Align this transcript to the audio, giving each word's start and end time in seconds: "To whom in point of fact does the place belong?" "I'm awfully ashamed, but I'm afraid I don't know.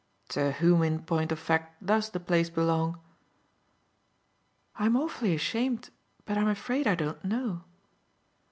"To 0.29 0.53
whom 0.53 0.81
in 0.81 1.03
point 1.03 1.31
of 1.31 1.37
fact 1.37 1.85
does 1.85 2.09
the 2.09 2.19
place 2.19 2.49
belong?" 2.49 2.99
"I'm 4.75 4.97
awfully 4.97 5.35
ashamed, 5.35 5.91
but 6.25 6.39
I'm 6.39 6.47
afraid 6.49 6.87
I 6.87 6.95
don't 6.95 7.23
know. 7.23 7.65